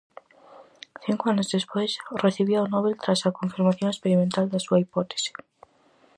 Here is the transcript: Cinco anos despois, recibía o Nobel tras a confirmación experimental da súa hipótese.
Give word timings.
Cinco 1.05 1.23
anos 1.31 1.51
despois, 1.55 1.91
recibía 2.25 2.63
o 2.65 2.69
Nobel 2.73 2.95
tras 3.03 3.21
a 3.29 3.35
confirmación 3.39 3.89
experimental 3.91 4.45
da 4.49 4.63
súa 4.65 4.81
hipótese. 4.83 5.31